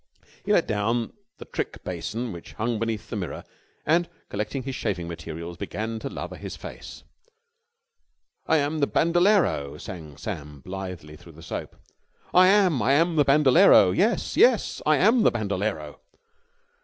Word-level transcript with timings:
He 0.43 0.51
let 0.51 0.65
down 0.65 1.13
the 1.37 1.45
trick 1.45 1.83
basin 1.83 2.31
which 2.31 2.53
hung 2.53 2.79
beneath 2.79 3.07
the 3.11 3.15
mirror 3.15 3.43
and, 3.85 4.09
collecting 4.29 4.63
his 4.63 4.73
shaving 4.73 5.07
materials, 5.07 5.57
began 5.57 5.99
to 5.99 6.09
lather 6.09 6.37
his 6.37 6.55
face. 6.55 7.03
"I 8.47 8.57
am 8.57 8.79
the 8.79 8.87
Bandolero!" 8.87 9.77
sang 9.77 10.17
Sam 10.17 10.61
blithely 10.61 11.17
through 11.17 11.33
the 11.33 11.43
soap, 11.43 11.75
"I 12.33 12.47
am, 12.47 12.81
I 12.81 12.93
am 12.93 13.15
the 13.15 13.23
Bandolero! 13.25 13.91
Yes, 13.91 14.35
yes, 14.35 14.81
I 14.87 14.97
am 14.97 15.21
the 15.21 15.29
Bandolero!" 15.29 15.99